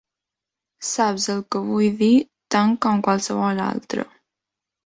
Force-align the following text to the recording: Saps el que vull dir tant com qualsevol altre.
Saps 0.91 1.27
el 1.33 1.43
que 1.55 1.61
vull 1.67 1.91
dir 2.01 2.09
tant 2.57 2.75
com 2.87 3.07
qualsevol 3.09 3.63
altre. 3.71 4.09